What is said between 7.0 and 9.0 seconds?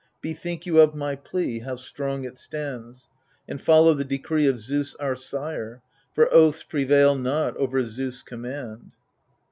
not over Zeus' command.